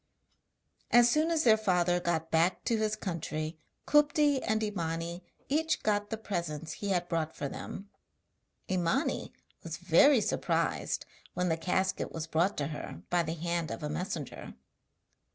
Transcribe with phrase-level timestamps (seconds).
[0.89, 6.09] As soon as their father got back to his country Kupti and Imani each got
[6.09, 7.87] the presents he had brought for them.
[8.67, 13.83] Imani was very surprised when the casket was brought to her by the hand of
[13.83, 14.55] a messenger.